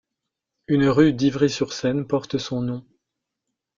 [0.67, 2.83] Une rue d'Ivry-sur-Seine porte son nom.